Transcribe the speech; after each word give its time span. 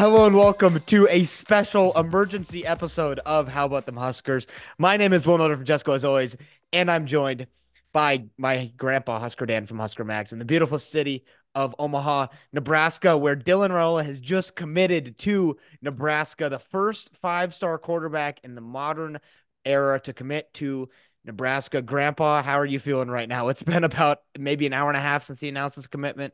Hello 0.00 0.24
and 0.24 0.34
welcome 0.34 0.80
to 0.86 1.06
a 1.10 1.24
special 1.24 1.92
emergency 1.92 2.64
episode 2.64 3.18
of 3.26 3.48
How 3.48 3.66
About 3.66 3.84
Them 3.84 3.98
Huskers. 3.98 4.46
My 4.78 4.96
name 4.96 5.12
is 5.12 5.26
Will 5.26 5.36
Noter 5.36 5.56
from 5.56 5.66
Jesco 5.66 5.94
as 5.94 6.06
always, 6.06 6.38
and 6.72 6.90
I'm 6.90 7.04
joined 7.04 7.48
by 7.92 8.24
my 8.38 8.72
grandpa 8.78 9.18
Husker 9.18 9.44
Dan 9.44 9.66
from 9.66 9.78
Husker 9.78 10.02
Max 10.02 10.32
in 10.32 10.38
the 10.38 10.46
beautiful 10.46 10.78
city 10.78 11.26
of 11.54 11.74
Omaha, 11.78 12.28
Nebraska, 12.50 13.18
where 13.18 13.36
Dylan 13.36 13.68
Raiola 13.68 14.02
has 14.06 14.20
just 14.20 14.56
committed 14.56 15.18
to 15.18 15.58
Nebraska, 15.82 16.48
the 16.48 16.58
first 16.58 17.14
five-star 17.14 17.76
quarterback 17.76 18.40
in 18.42 18.54
the 18.54 18.62
modern 18.62 19.18
era 19.66 20.00
to 20.00 20.14
commit 20.14 20.54
to 20.54 20.88
Nebraska. 21.26 21.82
Grandpa, 21.82 22.42
how 22.42 22.58
are 22.58 22.64
you 22.64 22.78
feeling 22.78 23.10
right 23.10 23.28
now? 23.28 23.48
It's 23.48 23.62
been 23.62 23.84
about 23.84 24.22
maybe 24.38 24.64
an 24.64 24.72
hour 24.72 24.88
and 24.88 24.96
a 24.96 25.00
half 25.00 25.24
since 25.24 25.40
he 25.40 25.50
announced 25.50 25.76
his 25.76 25.88
commitment. 25.88 26.32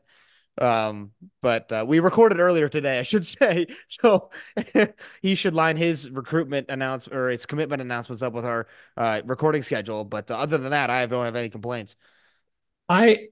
Um, 0.59 1.11
but 1.41 1.71
uh, 1.71 1.85
we 1.87 1.99
recorded 1.99 2.39
earlier 2.39 2.69
today, 2.69 2.99
I 2.99 3.03
should 3.03 3.25
say. 3.37 3.67
So 3.87 4.29
he 5.21 5.35
should 5.35 5.53
line 5.53 5.77
his 5.77 6.09
recruitment 6.09 6.67
announce 6.69 7.07
or 7.07 7.29
his 7.29 7.45
commitment 7.45 7.81
announcements 7.81 8.21
up 8.21 8.33
with 8.33 8.45
our 8.45 8.67
uh, 8.95 9.21
recording 9.25 9.63
schedule. 9.63 10.03
But 10.03 10.31
uh, 10.31 10.37
other 10.37 10.57
than 10.57 10.71
that, 10.71 10.89
I 10.89 11.05
don't 11.05 11.25
have 11.25 11.35
any 11.35 11.49
complaints. 11.49 11.95
I 12.89 13.27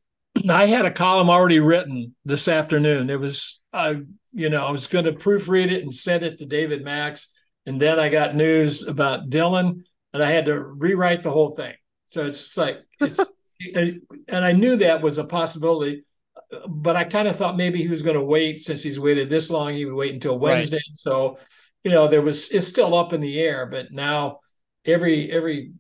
I 0.50 0.66
had 0.66 0.86
a 0.86 0.92
column 0.92 1.30
already 1.30 1.60
written 1.60 2.14
this 2.26 2.48
afternoon. 2.48 3.10
It 3.10 3.20
was 3.20 3.62
uh, 3.74 3.96
you 4.36 4.50
know, 4.50 4.66
I 4.66 4.72
was 4.72 4.88
going 4.88 5.06
to 5.06 5.14
proofread 5.14 5.72
it 5.72 5.82
and 5.82 5.96
send 5.96 6.24
it 6.24 6.40
to 6.40 6.46
David 6.46 6.84
Max, 6.84 7.30
and 7.66 7.82
then 7.82 8.00
I 8.00 8.10
got 8.10 8.36
news 8.36 8.86
about 8.86 9.30
Dylan, 9.30 9.86
and 10.14 10.22
I 10.22 10.30
had 10.30 10.46
to 10.48 10.62
rewrite 10.62 11.24
the 11.24 11.32
whole 11.32 11.52
thing. 11.52 11.74
So 12.08 12.26
it's 12.26 12.58
like 12.58 12.82
it's 13.00 13.24
and 13.76 14.46
I 14.46 14.52
knew 14.52 14.78
that 14.78 15.02
was 15.02 15.18
a 15.18 15.24
possibility 15.24 16.04
but 16.68 16.96
I 16.96 17.04
kind 17.04 17.28
of 17.28 17.36
thought 17.36 17.58
maybe 17.58 17.82
he 17.82 17.88
was 17.88 18.02
going 18.02 18.16
to 18.16 18.24
wait 18.24 18.62
since 18.62 18.82
he's 18.84 19.00
waited 19.00 19.30
this 19.30 19.50
long. 19.50 19.74
He 19.74 19.86
would 19.86 19.96
wait 19.96 20.14
until 20.14 20.38
Wednesday. 20.38 20.78
Right. 20.78 20.96
So, 20.96 21.38
you 21.84 21.92
know, 21.92 22.08
there 22.08 22.22
was 22.22 22.50
it's 22.50 22.68
still 22.68 22.96
up 22.96 23.14
in 23.14 23.22
the 23.22 23.40
air. 23.40 23.66
But 23.66 23.92
now 23.92 24.40
every 24.86 25.32
every 25.32 25.74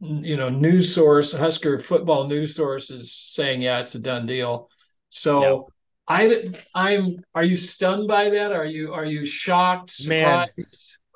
you 0.00 0.36
know 0.36 0.48
news 0.48 0.94
source, 0.94 1.32
Husker 1.32 1.78
football 1.78 2.26
news 2.26 2.54
source 2.54 2.90
is 2.90 3.12
saying, 3.12 3.62
yeah, 3.62 3.80
it's 3.80 3.94
a 3.94 3.98
done 4.00 4.26
deal. 4.26 4.68
So. 5.08 5.68
I 6.08 6.50
I'm 6.74 7.18
are 7.36 7.44
you 7.44 7.56
stunned 7.56 8.08
by 8.08 8.30
that? 8.30 8.50
Are 8.50 8.64
you 8.64 8.92
are 8.92 9.04
you 9.04 9.24
shocked, 9.24 9.90
surprised? 9.90 10.58
Man. 10.58 11.10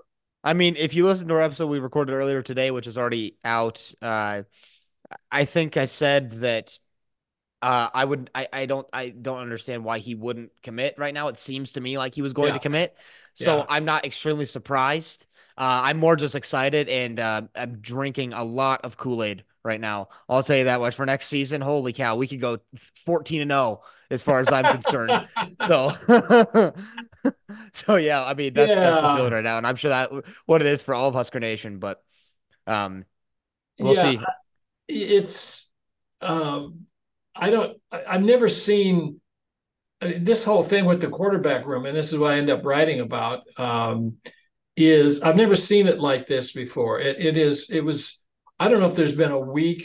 I 0.45 0.53
mean, 0.53 0.77
if 0.77 0.95
you 0.95 1.05
listen 1.05 1.27
to 1.29 1.35
our 1.35 1.43
episode 1.43 1.67
we 1.67 1.81
recorded 1.81 2.13
earlier 2.13 2.43
today, 2.43 2.71
which 2.71 2.87
is 2.87 2.97
already 2.97 3.37
out, 3.45 3.93
uh, 4.01 4.43
I 5.33 5.45
think 5.47 5.77
I 5.77 5.87
said 5.87 6.33
that 6.43 6.79
uh, 7.65 7.89
I 7.95 8.05
would 8.05 8.29
I, 8.35 8.47
I 8.53 8.67
don't 8.67 8.87
I 8.93 9.09
don't 9.09 9.39
understand 9.39 9.85
why 9.85 9.99
he 9.99 10.15
wouldn't 10.15 10.53
commit 10.63 10.97
right 10.99 11.15
now. 11.15 11.29
It 11.29 11.39
seems 11.39 11.73
to 11.73 11.81
me 11.81 11.97
like 11.97 12.15
he 12.15 12.21
was 12.21 12.35
going 12.35 12.49
yeah. 12.49 12.59
to 12.59 12.61
commit. 12.61 12.95
So 13.33 13.57
yeah. 13.57 13.65
I'm 13.71 13.87
not 13.87 14.05
extremely 14.05 14.45
surprised. 14.45 15.25
Uh, 15.57 15.81
I'm 15.85 15.97
more 15.97 16.15
just 16.15 16.35
excited 16.35 16.91
and 16.91 17.19
uh, 17.19 17.43
I'm 17.55 17.79
drinking 17.81 18.35
a 18.35 18.45
lot 18.45 18.85
of 18.85 18.99
Kool-Aid 18.99 19.45
right 19.63 19.81
now. 19.81 20.09
I'll 20.29 20.43
tell 20.43 20.59
you 20.59 20.65
that 20.65 20.79
much 20.79 20.95
for 20.95 21.07
next 21.07 21.29
season. 21.29 21.63
Holy 21.63 21.95
cow, 21.95 22.17
we 22.17 22.27
could 22.27 22.41
go 22.41 22.59
14 23.07 23.41
and 23.41 23.51
0 23.51 23.81
as 24.11 24.23
far 24.23 24.41
as 24.41 24.53
I'm 24.53 24.71
concerned. 24.71 25.27
so 25.67 25.95
so 27.73 27.97
yeah, 27.97 28.23
I 28.27 28.35
mean 28.35 28.53
that's 28.53 28.69
yeah. 28.69 28.81
that's 28.81 29.01
the 29.01 29.17
feeling 29.17 29.33
right 29.33 29.45
now. 29.45 29.57
And 29.57 29.67
I'm 29.67 29.77
sure 29.77 29.89
that 29.89 30.13
what 30.45 30.61
it 30.61 30.67
is 30.67 30.83
for 30.83 30.95
all 30.95 31.09
of 31.09 31.15
Husker 31.15 31.41
Nation, 31.41 31.79
but 31.79 32.05
um 32.67 33.07
we'll 33.79 33.95
see. 33.95 34.21
It's 34.87 35.71
um 36.21 36.89
I 37.35 37.51
don't. 37.51 37.79
I've 37.91 38.23
never 38.23 38.49
seen 38.49 39.21
this 40.01 40.45
whole 40.45 40.63
thing 40.63 40.85
with 40.85 41.01
the 41.01 41.09
quarterback 41.09 41.67
room, 41.67 41.87
and 41.87 41.97
this 41.97 42.13
is 42.13 42.19
what 42.19 42.33
I 42.33 42.39
end 42.39 42.51
up 42.51 42.65
writing 42.65 43.01
about. 43.01 43.41
Um, 43.59 44.17
is 44.77 45.23
I've 45.23 45.37
never 45.37 45.57
seen 45.57 45.87
it 45.87 46.01
like 46.01 46.27
this 46.27 46.53
before. 46.53 47.01
It, 47.01 47.17
it 47.19 47.37
is. 47.37 47.71
It 47.71 47.83
was. 47.83 48.23
I 48.59 48.69
don't 48.69 48.81
know 48.81 48.89
if 48.89 48.97
there's 48.97 49.15
been 49.15 49.33
a 49.33 49.39
week 49.39 49.83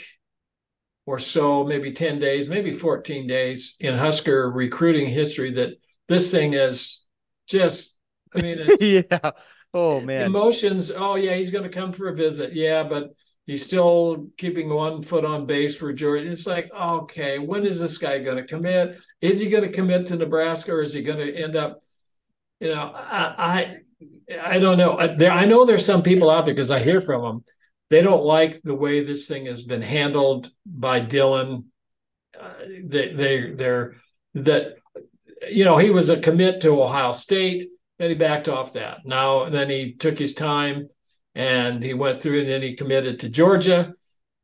or 1.05 1.19
so, 1.19 1.63
maybe 1.63 1.91
ten 1.91 2.19
days, 2.19 2.49
maybe 2.49 2.71
fourteen 2.71 3.27
days 3.27 3.75
in 3.79 3.97
Husker 3.97 4.51
recruiting 4.51 5.07
history 5.07 5.53
that 5.53 5.73
this 6.07 6.31
thing 6.31 6.53
is 6.53 7.05
just. 7.47 7.97
I 8.35 8.41
mean, 8.41 8.59
yeah. 8.79 9.31
Oh 9.73 10.01
man, 10.01 10.25
emotions. 10.25 10.91
Oh 10.95 11.15
yeah, 11.15 11.33
he's 11.35 11.51
going 11.51 11.63
to 11.63 11.69
come 11.69 11.93
for 11.93 12.09
a 12.09 12.15
visit. 12.15 12.53
Yeah, 12.53 12.83
but 12.83 13.11
He's 13.49 13.63
still 13.63 14.27
keeping 14.37 14.69
one 14.69 15.01
foot 15.01 15.25
on 15.25 15.47
base 15.47 15.75
for 15.75 15.91
Georgia. 15.91 16.29
It's 16.29 16.45
like, 16.45 16.71
okay, 16.71 17.39
when 17.39 17.65
is 17.65 17.79
this 17.79 17.97
guy 17.97 18.19
going 18.19 18.37
to 18.37 18.43
commit? 18.43 19.01
Is 19.21 19.39
he 19.39 19.49
going 19.49 19.63
to 19.63 19.71
commit 19.71 20.05
to 20.05 20.17
Nebraska, 20.17 20.71
or 20.71 20.83
is 20.83 20.93
he 20.93 21.01
going 21.01 21.17
to 21.17 21.35
end 21.35 21.55
up? 21.55 21.79
You 22.59 22.75
know, 22.75 22.91
I 22.93 23.33
I, 23.39 24.37
I 24.39 24.59
don't 24.59 24.77
know. 24.77 25.15
There, 25.15 25.31
I 25.31 25.45
know 25.45 25.65
there's 25.65 25.83
some 25.83 26.03
people 26.03 26.29
out 26.29 26.45
there 26.45 26.53
because 26.53 26.69
I 26.69 26.77
hear 26.77 27.01
from 27.01 27.23
them. 27.23 27.43
They 27.89 28.03
don't 28.03 28.23
like 28.23 28.61
the 28.61 28.75
way 28.75 29.03
this 29.03 29.27
thing 29.27 29.47
has 29.47 29.63
been 29.63 29.81
handled 29.81 30.51
by 30.63 31.01
Dylan. 31.01 31.63
Uh, 32.39 32.53
they 32.83 33.13
they 33.13 33.51
they're 33.53 33.95
that 34.35 34.75
you 35.49 35.65
know 35.65 35.79
he 35.79 35.89
was 35.89 36.09
a 36.09 36.19
commit 36.19 36.61
to 36.61 36.83
Ohio 36.83 37.13
State, 37.13 37.63
and 37.97 38.09
he 38.09 38.15
backed 38.15 38.47
off 38.47 38.73
that. 38.73 38.99
Now 39.05 39.49
then 39.49 39.71
he 39.71 39.93
took 39.93 40.19
his 40.19 40.35
time 40.35 40.89
and 41.35 41.83
he 41.83 41.93
went 41.93 42.19
through 42.19 42.41
and 42.41 42.49
then 42.49 42.61
he 42.61 42.73
committed 42.75 43.19
to 43.19 43.29
Georgia, 43.29 43.93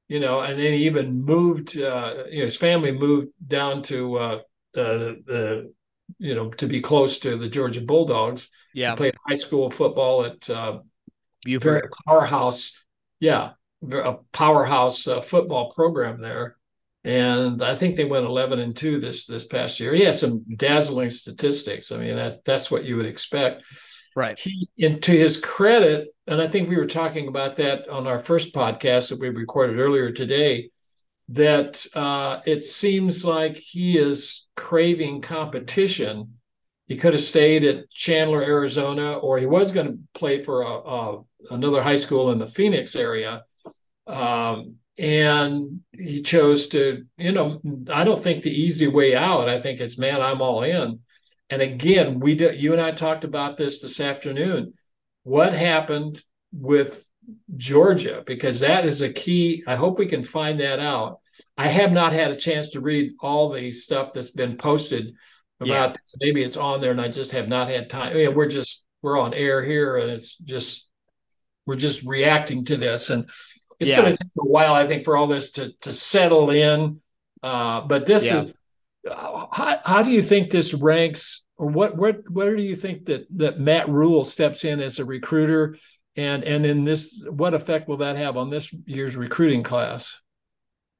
you 0.07 0.19
know, 0.19 0.41
and 0.41 0.59
then 0.59 0.73
he 0.73 0.85
even 0.85 1.23
moved. 1.23 1.77
Uh, 1.77 2.25
you 2.29 2.39
know, 2.39 2.45
his 2.45 2.57
family 2.57 2.91
moved 2.91 3.29
down 3.45 3.81
to 3.83 4.15
uh, 4.17 4.39
the 4.73 5.21
the 5.25 5.73
you 6.19 6.35
know 6.35 6.49
to 6.51 6.67
be 6.67 6.81
close 6.81 7.17
to 7.19 7.37
the 7.37 7.49
Georgia 7.49 7.81
Bulldogs. 7.81 8.49
Yeah, 8.73 8.91
he 8.91 8.97
played 8.97 9.15
high 9.27 9.35
school 9.35 9.69
football 9.69 10.25
at 10.25 10.49
uh, 10.49 10.79
Buford 11.43 11.91
powerhouse. 12.07 12.83
Yeah, 13.19 13.51
a 13.91 14.17
powerhouse 14.31 15.07
uh, 15.07 15.21
football 15.21 15.71
program 15.71 16.21
there. 16.21 16.57
And 17.03 17.61
I 17.63 17.75
think 17.75 17.95
they 17.95 18.03
went 18.03 18.25
11 18.25 18.59
and 18.59 18.75
2 18.75 18.99
this 18.99 19.27
this 19.27 19.45
past 19.45 19.79
year. 19.79 19.93
He 19.93 20.03
had 20.03 20.15
some 20.15 20.43
dazzling 20.55 21.11
statistics. 21.11 21.91
I 21.91 21.97
mean, 21.97 22.15
that 22.15 22.43
that's 22.45 22.71
what 22.71 22.83
you 22.83 22.97
would 22.97 23.05
expect. 23.05 23.63
Right. 24.15 24.39
He, 24.39 24.69
and 24.81 25.01
to 25.03 25.11
his 25.11 25.37
credit, 25.37 26.14
and 26.27 26.41
I 26.41 26.47
think 26.47 26.69
we 26.69 26.77
were 26.77 26.87
talking 26.87 27.27
about 27.27 27.57
that 27.57 27.87
on 27.87 28.07
our 28.07 28.19
first 28.19 28.53
podcast 28.53 29.09
that 29.09 29.19
we 29.19 29.29
recorded 29.29 29.77
earlier 29.77 30.11
today, 30.11 30.71
that 31.29 31.85
uh, 31.95 32.41
it 32.45 32.65
seems 32.65 33.23
like 33.23 33.55
he 33.55 33.97
is 33.97 34.47
craving 34.55 35.21
competition. 35.21 36.37
He 36.87 36.97
could 36.97 37.13
have 37.13 37.21
stayed 37.21 37.63
at 37.63 37.89
Chandler, 37.89 38.41
Arizona, 38.43 39.17
or 39.17 39.37
he 39.37 39.45
was 39.45 39.71
going 39.71 39.87
to 39.87 39.99
play 40.13 40.41
for 40.41 40.61
a, 40.61 40.67
a, 40.67 41.21
another 41.51 41.81
high 41.81 41.95
school 41.95 42.31
in 42.31 42.39
the 42.39 42.47
Phoenix 42.47 42.95
area. 42.95 43.43
Um, 44.07 44.75
and 44.97 45.81
he 45.91 46.21
chose 46.21 46.67
to, 46.69 47.05
you 47.17 47.31
know, 47.31 47.59
I 47.91 48.03
don't 48.03 48.23
think 48.23 48.43
the 48.43 48.51
easy 48.51 48.87
way 48.87 49.15
out. 49.15 49.49
I 49.49 49.59
think 49.59 49.79
it's, 49.79 49.97
man, 49.97 50.21
I'm 50.21 50.41
all 50.41 50.63
in. 50.63 50.99
And 51.49 51.61
again, 51.61 52.19
we 52.19 52.35
do, 52.35 52.51
you 52.53 52.71
and 52.71 52.81
I 52.81 52.91
talked 52.91 53.23
about 53.23 53.57
this 53.57 53.81
this 53.81 53.99
afternoon. 53.99 54.73
What 55.25 55.53
happened 55.53 56.21
with 56.53 57.09
Georgia? 57.57 58.21
Because 58.23 58.59
that 58.59 58.85
is 58.85 59.01
a 59.01 59.11
key. 59.11 59.63
I 59.65 59.75
hope 59.75 59.97
we 59.97 60.05
can 60.05 60.23
find 60.23 60.59
that 60.59 60.79
out. 60.79 61.19
I 61.57 61.67
have 61.67 61.91
not 61.91 62.13
had 62.13 62.29
a 62.29 62.35
chance 62.35 62.69
to 62.69 62.79
read 62.79 63.13
all 63.19 63.49
the 63.49 63.71
stuff 63.71 64.13
that's 64.13 64.29
been 64.29 64.55
posted 64.55 65.15
about 65.59 65.67
yeah. 65.67 65.87
this. 65.87 66.15
Maybe 66.19 66.43
it's 66.43 66.57
on 66.57 66.79
there, 66.79 66.91
and 66.91 67.01
I 67.01 67.07
just 67.07 67.31
have 67.31 67.47
not 67.47 67.69
had 67.69 67.89
time. 67.89 68.11
I 68.11 68.13
mean, 68.13 68.35
we're 68.35 68.47
just 68.47 68.85
we're 69.01 69.19
on 69.19 69.33
air 69.33 69.63
here, 69.63 69.97
and 69.97 70.11
it's 70.11 70.37
just 70.37 70.87
we're 71.65 71.75
just 71.75 72.03
reacting 72.03 72.63
to 72.65 72.77
this, 72.77 73.09
and 73.09 73.27
it's 73.79 73.89
yeah. 73.89 74.03
going 74.03 74.15
to 74.15 74.23
take 74.23 74.31
a 74.37 74.45
while, 74.45 74.75
I 74.75 74.85
think, 74.85 75.03
for 75.03 75.17
all 75.17 75.25
this 75.25 75.49
to 75.53 75.73
to 75.81 75.91
settle 75.91 76.51
in. 76.51 77.01
Uh, 77.41 77.81
but 77.81 78.05
this 78.05 78.27
yeah. 78.27 78.43
is 78.43 78.53
how, 79.07 79.79
how 79.83 80.03
do 80.03 80.11
you 80.11 80.21
think 80.21 80.51
this 80.51 80.75
ranks 80.75 81.44
or 81.57 81.67
what 81.67 81.95
what 81.95 82.29
where 82.29 82.55
do 82.55 82.63
you 82.63 82.75
think 82.75 83.05
that 83.05 83.25
that 83.37 83.59
Matt 83.59 83.87
Rhule 83.89 84.25
steps 84.25 84.65
in 84.65 84.79
as 84.79 84.99
a 84.99 85.05
recruiter 85.05 85.77
and 86.15 86.43
and 86.43 86.65
in 86.65 86.83
this 86.83 87.23
what 87.29 87.53
effect 87.53 87.87
will 87.87 87.97
that 87.97 88.17
have 88.17 88.37
on 88.37 88.49
this 88.49 88.73
year's 88.85 89.15
recruiting 89.15 89.63
class? 89.63 90.19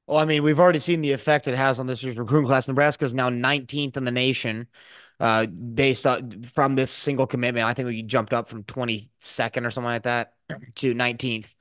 Well, 0.06 0.18
I 0.18 0.24
mean, 0.24 0.42
we've 0.42 0.60
already 0.60 0.78
seen 0.78 1.00
the 1.00 1.12
effect 1.12 1.48
it 1.48 1.56
has 1.56 1.80
on 1.80 1.86
this 1.88 2.02
year's 2.02 2.16
recruiting 2.16 2.46
class. 2.46 2.68
Nebraska 2.68 3.04
is 3.04 3.14
now 3.14 3.28
19th 3.28 3.96
in 3.96 4.04
the 4.04 4.12
nation, 4.12 4.68
uh, 5.18 5.46
based 5.46 6.06
on 6.06 6.44
from 6.44 6.76
this 6.76 6.92
single 6.92 7.26
commitment. 7.26 7.66
I 7.66 7.74
think 7.74 7.88
we 7.88 8.02
jumped 8.02 8.32
up 8.32 8.48
from 8.48 8.62
22nd 8.62 9.66
or 9.66 9.70
something 9.70 9.84
like 9.84 10.04
that 10.04 10.34
to 10.76 10.94
19th 10.94 11.52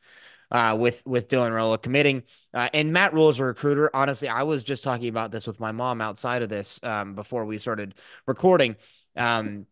uh, 0.51 0.75
with 0.79 1.05
with 1.05 1.27
Dylan 1.29 1.51
Raiola 1.51 1.81
committing. 1.81 2.23
Uh, 2.53 2.69
and 2.73 2.93
Matt 2.93 3.13
Rhule 3.13 3.29
is 3.29 3.39
a 3.39 3.45
recruiter. 3.45 3.89
Honestly, 3.93 4.27
I 4.27 4.43
was 4.43 4.63
just 4.63 4.83
talking 4.83 5.09
about 5.09 5.31
this 5.31 5.47
with 5.47 5.59
my 5.59 5.71
mom 5.71 6.01
outside 6.01 6.41
of 6.41 6.49
this 6.49 6.79
um, 6.83 7.15
before 7.15 7.45
we 7.45 7.57
started 7.57 7.95
recording. 8.25 8.75
Um, 9.15 9.67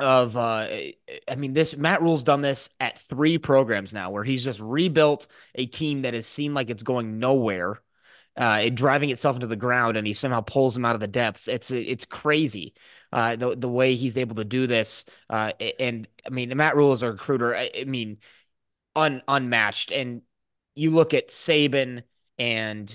of 0.00 0.36
uh, 0.36 0.68
I 1.28 1.34
mean, 1.36 1.54
this 1.54 1.76
Matt 1.76 2.02
Rhule's 2.02 2.22
done 2.22 2.40
this 2.40 2.70
at 2.80 2.98
three 3.00 3.38
programs 3.38 3.92
now, 3.92 4.10
where 4.10 4.24
he's 4.24 4.44
just 4.44 4.60
rebuilt 4.60 5.26
a 5.54 5.66
team 5.66 6.02
that 6.02 6.14
has 6.14 6.26
seemed 6.26 6.54
like 6.54 6.70
it's 6.70 6.82
going 6.82 7.18
nowhere. 7.18 7.80
Uh, 8.36 8.68
driving 8.68 9.10
itself 9.10 9.34
into 9.34 9.48
the 9.48 9.56
ground, 9.56 9.96
and 9.96 10.06
he 10.06 10.14
somehow 10.14 10.40
pulls 10.40 10.74
them 10.74 10.84
out 10.84 10.94
of 10.94 11.00
the 11.00 11.08
depths. 11.08 11.48
It's 11.48 11.72
it's 11.72 12.04
crazy 12.04 12.72
uh, 13.12 13.36
the 13.36 13.56
the 13.56 13.68
way 13.68 13.94
he's 13.96 14.16
able 14.16 14.36
to 14.36 14.44
do 14.44 14.68
this. 14.68 15.04
Uh, 15.28 15.52
and 15.80 16.06
I 16.24 16.30
mean, 16.30 16.56
Matt 16.56 16.76
Rhule 16.76 16.92
is 16.92 17.02
a 17.02 17.10
recruiter. 17.10 17.56
I, 17.56 17.70
I 17.80 17.84
mean, 17.84 18.18
un, 18.96 19.22
unmatched. 19.28 19.92
And 19.92 20.22
you 20.74 20.90
look 20.90 21.14
at 21.14 21.28
Saban 21.28 22.02
and 22.38 22.94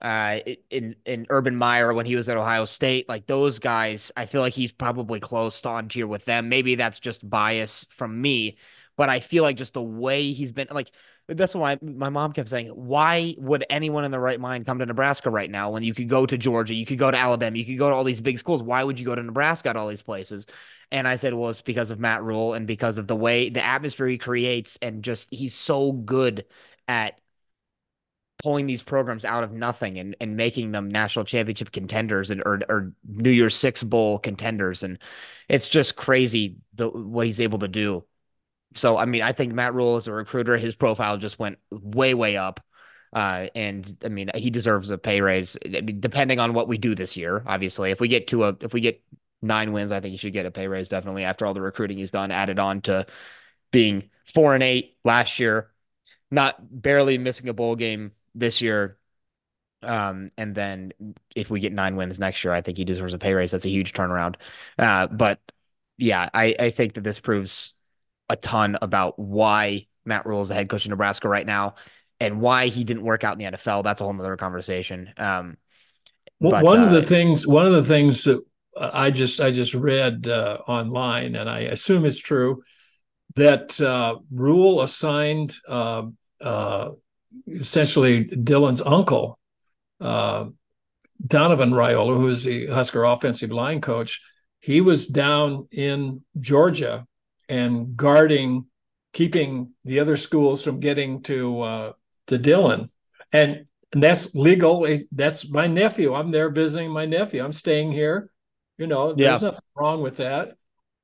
uh, 0.00 0.38
in 0.70 0.94
in 1.04 1.26
Urban 1.28 1.56
Meyer 1.56 1.92
when 1.92 2.06
he 2.06 2.16
was 2.16 2.28
at 2.28 2.36
Ohio 2.36 2.64
State, 2.64 3.08
like 3.08 3.26
those 3.26 3.58
guys, 3.58 4.12
I 4.16 4.26
feel 4.26 4.40
like 4.40 4.54
he's 4.54 4.72
probably 4.72 5.20
close 5.20 5.60
to 5.62 5.68
on 5.70 5.88
tier 5.88 6.06
with 6.06 6.24
them. 6.24 6.48
Maybe 6.48 6.76
that's 6.76 7.00
just 7.00 7.28
bias 7.28 7.84
from 7.90 8.20
me, 8.20 8.58
but 8.96 9.08
I 9.08 9.20
feel 9.20 9.42
like 9.42 9.56
just 9.56 9.74
the 9.74 9.82
way 9.82 10.32
he's 10.32 10.52
been 10.52 10.68
like 10.70 10.92
that's 11.28 11.54
why 11.54 11.78
my 11.82 12.08
mom 12.08 12.32
kept 12.32 12.48
saying, 12.48 12.68
why 12.68 13.34
would 13.38 13.64
anyone 13.68 14.04
in 14.04 14.10
the 14.10 14.18
right 14.18 14.40
mind 14.40 14.64
come 14.64 14.78
to 14.78 14.86
Nebraska 14.86 15.28
right 15.28 15.50
now 15.50 15.70
when 15.70 15.82
you 15.82 15.92
could 15.92 16.08
go 16.08 16.24
to 16.24 16.38
Georgia, 16.38 16.72
you 16.74 16.86
could 16.86 16.98
go 16.98 17.10
to 17.10 17.16
Alabama, 17.18 17.58
you 17.58 17.66
could 17.66 17.78
go 17.78 17.90
to 17.90 17.94
all 17.94 18.04
these 18.04 18.22
big 18.22 18.38
schools? 18.38 18.62
Why 18.62 18.82
would 18.82 18.98
you 18.98 19.04
go 19.04 19.14
to 19.14 19.22
Nebraska 19.22 19.68
at 19.68 19.76
all 19.76 19.88
these 19.88 20.02
places? 20.02 20.46
And 20.90 21.06
I 21.06 21.16
said, 21.16 21.34
well, 21.34 21.50
it's 21.50 21.60
because 21.60 21.90
of 21.90 22.00
Matt 22.00 22.22
Rhule 22.22 22.54
and 22.54 22.66
because 22.66 22.96
of 22.96 23.06
the 23.06 23.16
way 23.16 23.50
the 23.50 23.64
atmosphere 23.64 24.06
he 24.06 24.16
creates 24.16 24.78
and 24.80 25.04
just 25.04 25.28
he's 25.30 25.54
so 25.54 25.92
good 25.92 26.46
at 26.88 27.20
pulling 28.42 28.66
these 28.66 28.82
programs 28.82 29.24
out 29.24 29.42
of 29.42 29.52
nothing 29.52 29.98
and, 29.98 30.14
and 30.20 30.36
making 30.36 30.70
them 30.70 30.88
national 30.88 31.24
championship 31.24 31.72
contenders 31.72 32.30
and 32.30 32.40
or, 32.46 32.60
or 32.68 32.92
New 33.06 33.30
Year's 33.30 33.56
Six 33.56 33.82
bowl 33.82 34.18
contenders. 34.18 34.82
And 34.84 34.98
it's 35.48 35.68
just 35.68 35.96
crazy 35.96 36.56
the 36.74 36.88
what 36.88 37.26
he's 37.26 37.40
able 37.40 37.58
to 37.60 37.68
do. 37.68 38.04
So 38.74 38.96
I 38.96 39.04
mean, 39.06 39.22
I 39.22 39.32
think 39.32 39.52
Matt 39.52 39.74
Rhule 39.74 39.96
as 39.96 40.08
a 40.08 40.12
recruiter, 40.12 40.56
his 40.56 40.76
profile 40.76 41.16
just 41.16 41.38
went 41.38 41.58
way, 41.70 42.14
way 42.14 42.36
up. 42.36 42.60
Uh, 43.12 43.46
and 43.54 43.96
I 44.04 44.08
mean, 44.08 44.28
he 44.34 44.50
deserves 44.50 44.90
a 44.90 44.98
pay 44.98 45.20
raise, 45.22 45.56
I 45.64 45.80
mean, 45.80 46.00
depending 46.00 46.38
on 46.40 46.52
what 46.52 46.68
we 46.68 46.76
do 46.76 46.94
this 46.94 47.16
year. 47.16 47.42
Obviously, 47.46 47.90
if 47.90 48.00
we 48.00 48.08
get 48.08 48.28
to 48.28 48.44
a, 48.44 48.56
if 48.60 48.74
we 48.74 48.80
get 48.82 49.02
nine 49.40 49.72
wins, 49.72 49.92
I 49.92 50.00
think 50.00 50.12
he 50.12 50.18
should 50.18 50.34
get 50.34 50.44
a 50.46 50.50
pay 50.50 50.68
raise. 50.68 50.88
Definitely 50.88 51.24
after 51.24 51.46
all 51.46 51.54
the 51.54 51.62
recruiting 51.62 51.98
he's 51.98 52.10
done, 52.10 52.30
added 52.30 52.58
on 52.58 52.82
to 52.82 53.06
being 53.70 54.10
four 54.26 54.54
and 54.54 54.62
eight 54.62 54.96
last 55.04 55.38
year, 55.38 55.72
not 56.30 56.56
barely 56.60 57.16
missing 57.16 57.48
a 57.48 57.54
bowl 57.54 57.76
game 57.76 58.12
this 58.34 58.60
year. 58.60 58.98
Um, 59.82 60.30
and 60.36 60.54
then 60.54 60.92
if 61.34 61.50
we 61.50 61.60
get 61.60 61.72
nine 61.72 61.96
wins 61.96 62.18
next 62.18 62.44
year, 62.44 62.52
I 62.52 62.60
think 62.60 62.76
he 62.78 62.84
deserves 62.84 63.14
a 63.14 63.18
pay 63.18 63.32
raise. 63.32 63.52
That's 63.52 63.64
a 63.64 63.70
huge 63.70 63.92
turnaround. 63.94 64.34
Uh, 64.78 65.06
but 65.06 65.40
yeah, 65.96 66.28
I, 66.34 66.54
I 66.58 66.70
think 66.70 66.94
that 66.94 67.04
this 67.04 67.20
proves 67.20 67.74
a 68.28 68.36
ton 68.36 68.76
about 68.80 69.18
why 69.18 69.86
Matt 70.04 70.26
Rhule 70.26 70.42
is 70.42 70.48
the 70.48 70.54
head 70.54 70.68
coach 70.68 70.84
of 70.84 70.90
Nebraska 70.90 71.28
right 71.28 71.46
now 71.46 71.74
and 72.20 72.40
why 72.40 72.68
he 72.68 72.84
didn't 72.84 73.04
work 73.04 73.24
out 73.24 73.38
in 73.40 73.52
the 73.52 73.56
NFL. 73.56 73.84
That's 73.84 74.00
a 74.00 74.04
whole 74.04 74.18
other 74.18 74.36
conversation. 74.36 75.12
Um, 75.16 75.56
well, 76.40 76.52
but, 76.52 76.64
one 76.64 76.80
uh, 76.80 76.86
of 76.86 76.92
the 76.92 77.02
things, 77.02 77.46
one 77.46 77.66
of 77.66 77.72
the 77.72 77.84
things 77.84 78.24
that 78.24 78.42
I 78.76 79.10
just, 79.10 79.40
I 79.40 79.50
just 79.50 79.74
read 79.74 80.28
uh, 80.28 80.58
online, 80.66 81.34
and 81.34 81.48
I 81.48 81.60
assume 81.60 82.04
it's 82.04 82.20
true 82.20 82.62
that 83.36 83.80
uh, 83.80 84.16
Rhule 84.30 84.82
assigned 84.82 85.54
um, 85.68 86.16
uh, 86.40 86.90
essentially 87.46 88.24
Dylan's 88.24 88.82
uncle, 88.82 89.38
uh, 90.00 90.46
Donovan 91.24 91.70
Raiola, 91.70 92.16
who 92.16 92.28
is 92.28 92.44
the 92.44 92.66
Husker 92.66 93.04
offensive 93.04 93.50
line 93.50 93.80
coach. 93.80 94.20
He 94.60 94.80
was 94.80 95.06
down 95.06 95.68
in 95.70 96.24
Georgia 96.40 97.06
and 97.48 97.96
guarding, 97.96 98.66
keeping 99.12 99.72
the 99.84 100.00
other 100.00 100.16
schools 100.16 100.62
from 100.62 100.80
getting 100.80 101.22
to 101.22 101.60
uh, 101.60 101.92
to 102.28 102.38
Dylan, 102.38 102.88
and, 103.32 103.66
and 103.92 104.02
that's 104.02 104.34
legal. 104.34 104.86
That's 105.12 105.50
my 105.50 105.66
nephew. 105.66 106.14
I'm 106.14 106.30
there 106.30 106.50
visiting 106.50 106.90
my 106.90 107.06
nephew. 107.06 107.44
I'm 107.44 107.52
staying 107.52 107.92
here. 107.92 108.30
You 108.76 108.86
know, 108.86 109.12
there's 109.12 109.42
yeah. 109.42 109.48
nothing 109.48 109.64
wrong 109.74 110.02
with 110.02 110.18
that. 110.18 110.54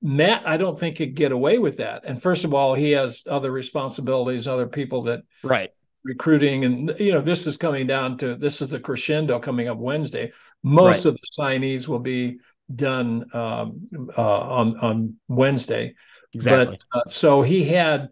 Matt, 0.01 0.47
I 0.47 0.59
don't 0.59 0.79
think 0.79 0.99
could 0.99 1.15
get 1.15 1.33
away 1.33 1.59
with 1.59 1.79
that. 1.79 2.05
And 2.05 2.21
first 2.21 2.45
of 2.45 2.53
all, 2.53 2.75
he 2.75 2.91
has 2.91 3.25
other 3.29 3.51
responsibilities, 3.51 4.47
other 4.47 4.67
people 4.67 5.03
that 5.03 5.23
right 5.43 5.71
recruiting, 6.05 6.65
and 6.65 6.95
you 7.01 7.13
know, 7.13 7.21
this 7.21 7.47
is 7.47 7.57
coming 7.57 7.87
down 7.87 8.19
to 8.19 8.37
this 8.37 8.61
is 8.61 8.69
the 8.69 8.79
crescendo 8.79 9.39
coming 9.39 9.69
up 9.69 9.79
Wednesday. 9.79 10.33
Most 10.63 11.05
right. 11.05 11.13
of 11.13 11.15
the 11.15 11.43
signees 11.43 11.89
will 11.89 11.99
be 11.99 12.39
done 12.75 13.25
um, 13.33 13.89
uh, 14.17 14.41
on 14.41 14.79
on 14.79 15.17
Wednesday. 15.29 15.95
Exactly. 16.35 16.79
But 16.93 16.99
uh, 16.99 17.09
so 17.09 17.43
he 17.43 17.65
had, 17.65 18.09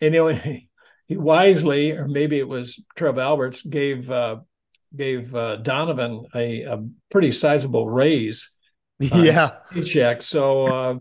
you 0.00 0.10
know, 0.10 0.28
he, 0.28 0.68
wisely, 1.10 1.92
or 1.92 2.08
maybe 2.08 2.38
it 2.38 2.48
was 2.48 2.84
Trev 2.96 3.18
Alberts, 3.18 3.62
gave 3.62 4.10
uh, 4.10 4.40
gave 4.94 5.34
uh, 5.34 5.56
Donovan 5.56 6.26
a, 6.34 6.62
a, 6.62 6.84
pretty 7.10 7.32
sizable 7.32 7.88
raise. 7.88 8.50
yeah. 8.98 9.48
Paycheck. 9.72 10.22
So. 10.22 10.66
Uh, 10.66 10.98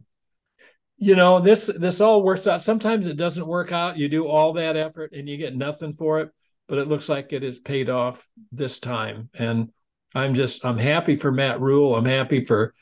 you 1.01 1.15
know 1.15 1.39
this 1.39 1.71
this 1.79 2.01
all 2.01 2.21
works 2.21 2.45
out 2.45 2.61
sometimes 2.61 3.07
it 3.07 3.15
doesn't 3.15 3.47
work 3.47 3.71
out 3.71 3.97
you 3.97 4.09
do 4.09 4.27
all 4.27 4.53
that 4.53 4.75
effort 4.75 5.13
and 5.13 5.29
you 5.29 5.37
get 5.37 5.55
nothing 5.55 5.93
for 5.93 6.19
it 6.19 6.29
but 6.67 6.77
it 6.77 6.87
looks 6.87 7.07
like 7.07 7.31
it 7.31 7.41
has 7.41 7.59
paid 7.59 7.89
off 7.89 8.29
this 8.51 8.79
time 8.79 9.29
and 9.33 9.71
i'm 10.13 10.33
just 10.33 10.65
i'm 10.65 10.77
happy 10.77 11.15
for 11.15 11.31
matt 11.31 11.61
Rhule. 11.61 11.95
i'm 11.95 12.05
happy 12.05 12.43
for 12.43 12.73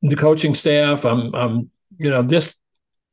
the 0.00 0.16
coaching 0.16 0.54
staff 0.54 1.04
i'm 1.04 1.34
i'm 1.34 1.70
you 1.98 2.08
know 2.08 2.22
this 2.22 2.56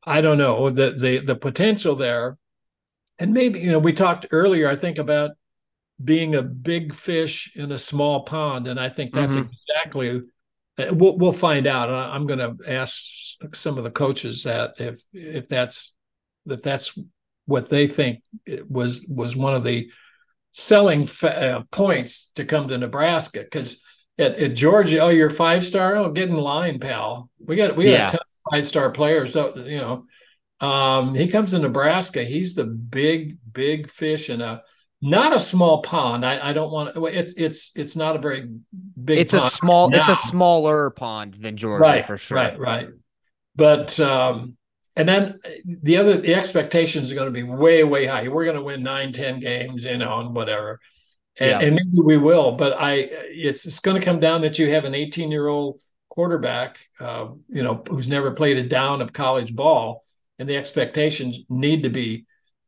I 0.10 0.22
don't 0.22 0.40
know 0.40 0.72
the 0.72 0.90
the 0.90 1.20
the 1.20 1.36
potential 1.36 1.96
there, 1.96 2.40
and 3.20 3.32
maybe 3.32 3.60
you 3.60 3.72
know 3.72 3.78
we 3.78 3.94
talked 3.94 4.26
earlier. 4.32 4.68
I 4.68 4.76
think 4.76 4.98
about 4.98 5.32
being 6.04 6.34
a 6.34 6.42
big 6.42 6.96
fish 6.96 7.52
in 7.56 7.72
a 7.72 7.78
small 7.78 8.24
pond, 8.24 8.68
and 8.68 8.80
I 8.80 8.90
think 8.90 9.14
that's 9.14 9.36
mm-hmm. 9.36 9.46
exactly. 9.70 10.22
Uh, 10.80 10.94
we'll 10.94 11.16
we'll 11.16 11.32
find 11.32 11.68
out. 11.68 11.92
I'm 11.92 12.26
going 12.26 12.40
to 12.40 12.58
ask 12.68 13.38
some 13.54 13.78
of 13.78 13.84
the 13.84 13.92
coaches 13.92 14.44
that 14.46 14.72
if 14.80 15.00
if 15.14 15.48
that's 15.48 15.94
if 16.48 16.64
that's 16.64 16.98
what 17.46 17.70
they 17.70 17.86
think 17.86 18.24
was 18.68 19.06
was 19.08 19.36
one 19.36 19.54
of 19.54 19.64
the 19.64 19.92
selling 20.54 21.06
fa- 21.06 21.58
uh, 21.58 21.64
points 21.70 22.32
to 22.34 22.46
come 22.46 22.68
to 22.68 22.80
Nebraska 22.80 23.42
because 23.42 23.80
at, 24.18 24.38
at, 24.40 24.56
Georgia, 24.56 25.02
oh, 25.02 25.10
you're 25.10 25.30
five 25.30 25.64
star. 25.64 25.96
Oh, 25.96 26.12
get 26.12 26.30
in 26.30 26.36
line, 26.36 26.80
pal. 26.80 27.30
We 27.40 27.56
got 27.56 27.76
we 27.76 27.86
got 27.86 27.92
yeah 28.14 28.20
five 28.51 28.66
star 28.66 28.92
players. 28.92 29.34
So 29.34 29.56
you 29.57 29.78
know, 29.78 30.06
um, 30.66 31.16
he 31.16 31.28
comes 31.28 31.51
to 31.51 31.60
Nebraska. 31.60 32.24
He's 32.24 32.56
the 32.56 32.66
big 32.66 33.38
big 33.52 33.90
fish 33.90 34.30
in 34.30 34.42
a 34.42 34.64
not 35.02 35.33
a 35.33 35.40
small 35.40 35.81
pond. 35.81 36.26
I, 36.26 36.50
I 36.50 36.54
don't 36.54 36.71
want 36.71 36.94
to. 36.94 37.06
It's 37.06 37.33
it's 37.35 37.71
it's 37.76 37.95
not 37.95 38.16
a 38.16 38.19
very 38.19 38.50
big. 39.02 39.19
It's 39.19 39.33
a 39.33 39.42
small. 39.42 39.90
Now. 39.90 39.97
It's 39.97 40.09
a 40.09 40.16
smaller 40.16 40.90
pond 40.90 41.38
than 41.40 41.57
Georgia 41.57 41.81
right, 41.81 42.06
for 42.06 42.18
sure. 42.18 42.38
Right, 42.38 42.59
right. 42.59 42.88
But 43.56 44.00
um, 44.00 44.57
and 44.95 45.07
then 45.07 45.40
the 45.66 45.97
other 45.97 46.18
the 46.18 46.35
expectations 46.35 47.12
are 47.12 47.16
going 47.16 47.28
to 47.28 47.31
be 47.33 47.44
way 47.44 47.83
way 47.83 48.06
high. 48.06 48.28
We're 48.28 48.44
going 48.44 48.57
to 48.57 48.64
win 48.64 48.83
nine 48.83 49.14
ten 49.14 49.40
games, 49.40 49.85
you 49.85 49.97
know, 49.97 50.19
and 50.19 50.35
whatever. 50.35 50.80
And, 51.40 51.50
yeah. 51.50 51.59
and 51.59 51.76
maybe 51.76 52.04
we 52.04 52.18
will, 52.18 52.52
but 52.54 52.74
I 52.78 53.07
it's 53.30 53.66
it's 53.66 53.80
going 53.80 53.97
to 53.97 54.04
come 54.04 54.19
down 54.19 54.42
that 54.42 54.59
you 54.59 54.69
have 54.71 54.83
an 54.83 54.94
18 54.94 55.31
year 55.31 55.47
old 55.47 55.80
quarterback, 56.09 56.78
uh, 56.99 57.28
you 57.47 57.63
know, 57.63 57.83
who's 57.89 58.09
never 58.09 58.31
played 58.31 58.57
a 58.57 58.63
down 58.63 59.01
of 59.01 59.13
college 59.13 59.56
ball, 59.56 60.04
and 60.37 60.49
the 60.49 60.57
expectations 60.57 61.39
need 61.49 61.83
to 61.83 61.89
be, 61.89 62.25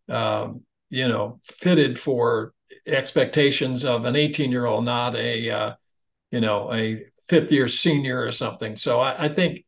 um, 0.10 0.62
you 0.90 1.08
know, 1.08 1.40
fitted 1.44 2.00
for 2.00 2.54
expectations 2.86 3.84
of 3.84 4.06
an 4.06 4.16
18 4.16 4.52
year 4.52 4.66
old, 4.66 4.86
not 4.86 5.16
a, 5.16 5.50
uh, 5.50 5.74
you 6.32 6.42
know, 6.42 6.72
a 6.74 7.04
fifth 7.28 7.52
year 7.52 7.68
senior 7.68 8.24
or 8.24 8.32
something. 8.32 8.76
So 8.76 9.00
I, 9.00 9.26
I 9.26 9.30
think 9.30 9.66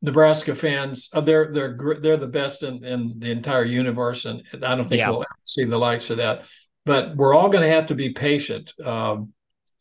Nebraska 0.00 0.54
fans, 0.54 1.08
uh, 1.12 1.20
they're 1.20 1.52
they're 1.52 1.76
they're 2.00 2.16
the 2.16 2.26
best 2.26 2.64
in, 2.64 2.84
in 2.84 3.14
the 3.18 3.30
entire 3.30 3.64
universe, 3.64 4.24
and 4.24 4.42
I 4.64 4.74
don't 4.74 4.88
think 4.88 4.98
yeah. 4.98 5.10
we'll 5.10 5.20
ever 5.20 5.28
see 5.44 5.64
the 5.64 5.78
likes 5.78 6.10
of 6.10 6.16
that. 6.16 6.44
But 6.84 7.14
we're 7.14 7.34
all 7.34 7.48
going 7.48 7.62
to 7.62 7.70
have 7.70 7.86
to 7.86 7.94
be 7.94 8.10
patient. 8.10 8.72
Um, 8.84 9.32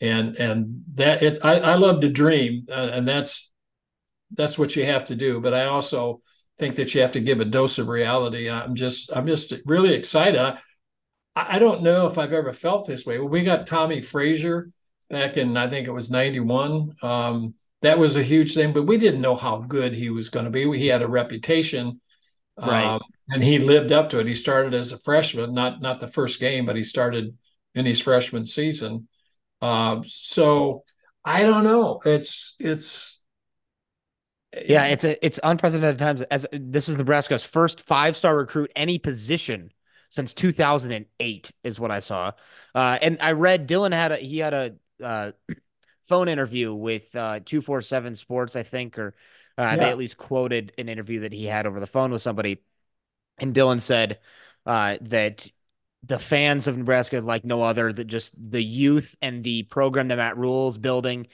and 0.02 0.36
and 0.36 0.84
that 0.96 1.24
it 1.24 1.40
I, 1.44 1.60
I 1.60 1.76
love 1.76 2.02
to 2.02 2.10
dream 2.10 2.66
uh, 2.70 2.90
and 2.94 3.08
that's 3.08 3.54
that's 4.36 4.58
what 4.58 4.76
you 4.76 4.86
have 4.86 5.06
to 5.08 5.16
do. 5.16 5.40
But 5.40 5.54
i 5.54 5.66
also 5.66 6.20
think 6.58 6.76
that 6.76 6.94
you 6.94 7.02
have 7.02 7.14
to 7.14 7.22
give 7.22 7.40
a 7.40 7.46
dose 7.46 7.80
of 7.80 7.88
reality. 7.88 8.50
I'm 8.50 8.76
just 8.76 9.16
i'm 9.16 9.28
just 9.28 9.54
really 9.66 9.94
excited. 9.94 10.40
I, 10.40 10.58
I 11.36 11.60
don't 11.60 11.84
know 11.84 12.08
if 12.08 12.18
i've 12.18 12.34
ever 12.34 12.52
felt 12.52 12.88
this 12.88 13.06
way. 13.06 13.20
Well, 13.20 13.30
we 13.30 13.44
got 13.44 13.68
Tommy 13.68 14.02
frazier 14.02 14.68
back 15.12 15.36
in 15.38 15.58
i 15.58 15.68
think 15.68 15.88
it 15.88 15.92
was 15.92 16.10
91 16.10 16.96
um, 17.04 17.54
that 17.82 18.00
was 18.00 18.16
a 18.16 18.24
huge 18.24 18.54
thing 18.54 18.74
but 18.74 18.84
we 18.84 18.98
didn't 18.98 19.22
know 19.22 19.36
how 19.36 19.58
good 19.58 19.94
he 19.94 20.10
was 20.10 20.30
going 20.30 20.46
to 20.46 20.52
be 20.52 20.66
he 20.78 20.88
had 20.88 21.02
a 21.02 21.08
reputation 21.08 22.00
right. 22.58 22.86
um, 22.86 23.02
and 23.30 23.44
he 23.44 23.60
lived 23.60 23.92
up 23.92 24.10
to 24.10 24.20
it. 24.20 24.28
He 24.28 24.36
started 24.36 24.74
as 24.74 24.92
a 24.92 24.98
freshman 24.98 25.54
not 25.54 25.82
not 25.82 26.00
the 26.00 26.08
first 26.08 26.40
game 26.40 26.66
but 26.66 26.78
he 26.78 26.84
started 26.84 27.36
in 27.76 27.86
his 27.86 28.02
freshman 28.02 28.46
season 28.46 29.08
um, 29.62 30.04
so 30.04 30.84
I 31.24 31.44
don't 31.44 31.64
know. 31.64 32.00
It's 32.06 32.56
it's 32.60 33.22
yeah, 34.54 34.86
it's 34.88 35.04
a 35.04 35.24
it's 35.26 35.40
unprecedented 35.44 36.00
times. 36.00 36.22
As 36.24 36.46
this 36.52 36.90
is 36.90 36.98
Nebraska's 36.98 37.44
first 37.44 37.80
five 37.80 38.16
star 38.18 38.36
recruit 38.36 38.72
any 38.76 39.00
position 39.00 39.72
since 40.10 40.34
2008 40.34 41.52
is 41.64 41.80
what 41.80 41.92
I 41.92 42.00
saw. 42.00 42.34
Uh, 42.76 42.98
and 43.02 43.18
I 43.22 43.32
read 43.32 43.68
Dylan 43.68 43.94
had 43.94 44.12
a 44.12 44.18
he 44.18 44.40
had 44.40 44.54
a 44.54 44.76
uh, 45.02 45.32
phone 46.04 46.28
interview 46.28 46.74
with 46.74 47.16
uh, 47.16 47.40
247 47.46 48.16
Sports, 48.16 48.56
I 48.56 48.64
think, 48.64 49.00
or 49.00 49.16
uh, 49.58 49.62
yeah. 49.62 49.76
they 49.78 49.90
at 49.90 49.98
least 49.98 50.18
quoted 50.18 50.74
an 50.78 50.90
interview 50.90 51.22
that 51.22 51.34
he 51.34 51.46
had 51.46 51.66
over 51.66 51.80
the 51.80 51.88
phone 51.88 52.12
with 52.12 52.22
somebody. 52.22 52.62
And 53.38 53.54
Dylan 53.56 53.80
said 53.80 54.20
uh, 54.66 54.98
that 55.02 55.48
the 56.04 56.20
fans 56.20 56.68
of 56.68 56.78
Nebraska, 56.78 57.22
like 57.22 57.46
no 57.46 57.62
other, 57.62 57.94
that 57.94 58.06
just 58.06 58.34
the 58.38 58.64
youth 58.64 59.16
and 59.22 59.44
the 59.44 59.64
program 59.64 60.08
that 60.08 60.18
Matt 60.18 60.38
Rhule's 60.38 60.78
building 60.78 61.28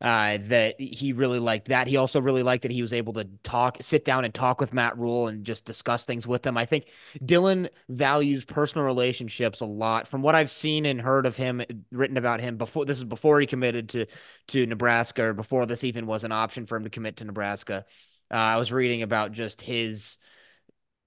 uh, 0.00 0.38
that 0.42 0.78
he 0.78 1.14
really 1.14 1.38
liked 1.38 1.68
that. 1.68 1.86
He 1.86 1.96
also 1.96 2.20
really 2.20 2.42
liked 2.42 2.62
that 2.62 2.70
he 2.70 2.82
was 2.82 2.92
able 2.92 3.14
to 3.14 3.26
talk, 3.42 3.78
sit 3.80 4.04
down 4.04 4.24
and 4.24 4.34
talk 4.34 4.60
with 4.60 4.74
Matt 4.74 4.98
Rhule 4.98 5.28
and 5.28 5.46
just 5.46 5.64
discuss 5.64 6.04
things 6.04 6.26
with 6.26 6.44
him. 6.44 6.58
I 6.58 6.66
think 6.66 6.88
Dylan 7.20 7.70
values 7.88 8.44
personal 8.44 8.84
relationships 8.84 9.60
a 9.60 9.66
lot. 9.66 10.06
From 10.06 10.20
what 10.20 10.34
I've 10.34 10.50
seen 10.50 10.84
and 10.84 11.00
heard 11.00 11.24
of 11.24 11.36
him, 11.36 11.62
written 11.90 12.16
about 12.16 12.40
him 12.40 12.58
before, 12.58 12.84
this 12.84 12.98
is 12.98 13.04
before 13.04 13.40
he 13.40 13.46
committed 13.46 13.88
to 13.90 14.06
to 14.48 14.66
Nebraska, 14.66 15.24
or 15.24 15.32
before 15.32 15.64
this 15.64 15.84
even 15.84 16.06
was 16.06 16.24
an 16.24 16.32
option 16.32 16.66
for 16.66 16.76
him 16.76 16.84
to 16.84 16.90
commit 16.90 17.16
to 17.18 17.24
Nebraska. 17.24 17.86
Uh, 18.30 18.34
I 18.34 18.56
was 18.58 18.72
reading 18.72 19.00
about 19.00 19.32
just 19.32 19.62
his 19.62 20.18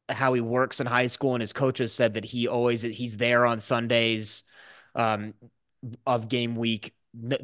how 0.09 0.33
he 0.33 0.41
works 0.41 0.79
in 0.79 0.87
high 0.87 1.07
school, 1.07 1.35
and 1.35 1.41
his 1.41 1.53
coaches 1.53 1.93
said 1.93 2.15
that 2.15 2.25
he 2.25 2.47
always 2.47 2.81
he's 2.81 3.17
there 3.17 3.45
on 3.45 3.59
Sundays 3.59 4.43
um, 4.95 5.33
of 6.05 6.29
game 6.29 6.55
week 6.55 6.93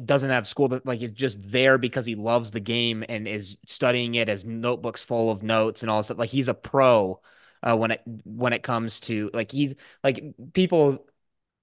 doesn't 0.04 0.30
have 0.30 0.46
school 0.46 0.68
that 0.68 0.86
like 0.86 1.02
it's 1.02 1.14
just 1.14 1.38
there 1.42 1.78
because 1.78 2.06
he 2.06 2.14
loves 2.14 2.50
the 2.50 2.60
game 2.60 3.04
and 3.08 3.26
is 3.26 3.56
studying 3.66 4.14
it 4.14 4.28
as 4.28 4.44
notebooks 4.44 5.02
full 5.02 5.30
of 5.30 5.42
notes 5.42 5.82
and 5.82 5.90
all 5.90 6.02
stuff. 6.02 6.18
Like 6.18 6.30
he's 6.30 6.48
a 6.48 6.54
pro 6.54 7.20
uh, 7.62 7.76
when 7.76 7.90
it 7.90 8.02
when 8.24 8.52
it 8.52 8.62
comes 8.62 9.00
to 9.00 9.30
like 9.32 9.50
he's 9.50 9.74
like 10.02 10.22
people. 10.52 11.06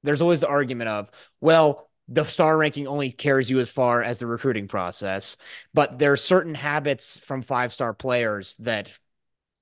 There's 0.03 0.21
always 0.21 0.39
the 0.39 0.47
argument 0.47 0.89
of 0.89 1.11
well, 1.39 1.89
the 2.07 2.23
star 2.25 2.57
ranking 2.57 2.87
only 2.87 3.11
carries 3.11 3.49
you 3.49 3.59
as 3.59 3.69
far 3.69 4.01
as 4.01 4.17
the 4.17 4.27
recruiting 4.27 4.67
process, 4.67 5.37
but 5.73 5.99
there 5.99 6.11
are 6.11 6.17
certain 6.17 6.55
habits 6.55 7.19
from 7.19 7.43
five 7.43 7.71
star 7.71 7.93
players 7.93 8.55
that 8.59 8.91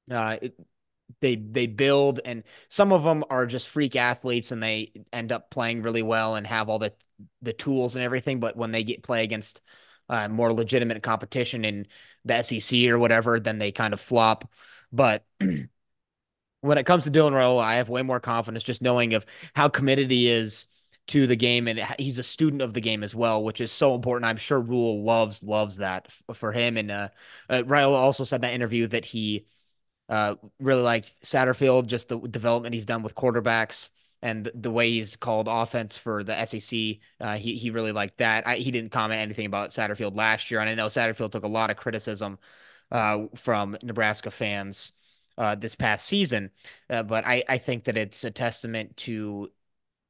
uh, 0.10 0.38
they 1.22 1.36
they 1.36 1.68
build 1.68 2.20
and 2.26 2.44
some 2.70 2.92
of 2.92 3.04
them 3.04 3.24
are 3.30 3.46
just 3.46 3.68
freak 3.68 3.96
athletes 3.96 4.52
and 4.52 4.62
they 4.62 4.92
end 5.12 5.32
up 5.32 5.50
playing 5.50 5.82
really 5.82 6.04
well 6.04 6.36
and 6.36 6.48
have 6.48 6.70
all 6.70 6.80
the 6.80 6.94
the 7.42 7.54
tools 7.54 7.96
and 7.96 8.04
everything 8.04 8.40
but 8.40 8.56
when 8.56 8.72
they 8.72 8.84
get 8.84 9.04
play 9.04 9.24
against 9.24 9.62
uh, 10.08 10.28
more 10.28 10.54
legitimate 10.54 11.04
competition 11.04 11.66
in 11.66 11.88
the 12.26 12.42
SEC 12.44 12.86
or 12.86 12.98
whatever 12.98 13.40
then 13.40 13.60
they 13.60 13.72
kind 13.72 13.94
of 13.94 14.00
flop. 14.00 14.50
But 14.92 15.24
when 15.40 16.78
it 16.78 16.86
comes 16.86 17.04
to 17.04 17.12
Dylan 17.12 17.32
Raiola 17.32 17.64
I 17.64 17.76
have 17.76 17.90
way 17.90 18.02
more 18.02 18.20
confidence 18.20 18.64
just 18.64 18.82
knowing 18.82 19.14
of 19.14 19.26
how 19.56 19.70
committed 19.70 20.10
he 20.12 20.30
is 20.30 20.68
to 21.08 21.26
the 21.26 21.36
game 21.36 21.68
and 21.68 21.80
he's 21.98 22.20
a 22.20 22.24
student 22.24 22.62
of 22.62 22.74
the 22.74 22.82
game 22.82 23.04
as 23.04 23.16
well 23.16 23.44
which 23.44 23.62
is 23.62 23.72
so 23.72 23.96
important. 23.96 24.26
I'm 24.26 24.38
sure 24.38 24.60
Rhule 24.60 25.04
loves 25.04 25.44
loves 25.44 25.78
that 25.78 26.08
for 26.34 26.52
him 26.52 26.78
and 26.78 26.92
uh, 26.92 27.10
uh 27.50 27.64
also 27.68 28.24
said 28.24 28.42
that 28.42 28.54
interview 28.54 28.88
that 28.88 29.06
he 29.06 29.46
uh, 30.10 30.36
really 30.60 30.82
liked 30.82 31.22
Satterfield, 31.24 31.88
just 31.88 32.10
the 32.10 32.18
development 32.20 32.74
he's 32.74 32.86
done 32.86 33.04
with 33.04 33.16
quarterbacks 33.16 33.90
and 34.22 34.52
the 34.54 34.72
way 34.72 34.90
he's 34.90 35.16
called 35.16 35.48
offense 35.48 35.98
for 35.98 36.24
the 36.24 36.46
SEC. 36.46 36.80
Uh, 37.22 37.38
he 37.38 37.56
he 37.56 37.70
really 37.70 37.92
liked 37.92 38.18
that. 38.18 38.48
I, 38.48 38.58
he 38.58 38.72
didn't 38.72 38.92
comment 38.92 39.22
anything 39.22 39.46
about 39.46 39.70
Satterfield 39.70 40.16
last 40.16 40.52
year, 40.52 40.60
and 40.60 40.70
I 40.70 40.76
know 40.76 40.88
Satterfield 40.88 41.32
took 41.32 41.44
a 41.44 41.48
lot 41.48 41.70
of 41.70 41.78
criticism 41.78 42.40
uh, 42.92 43.26
from 43.36 43.78
Nebraska 43.84 44.32
fans 44.32 44.94
uh, 45.38 45.56
this 45.56 45.76
past 45.76 46.06
season. 46.06 46.52
Uh, 46.90 47.04
but 47.04 47.26
I 47.26 47.44
I 47.48 47.58
think 47.60 47.86
that 47.86 47.98
it's 47.98 48.24
a 48.24 48.32
testament 48.32 48.98
to 48.98 49.52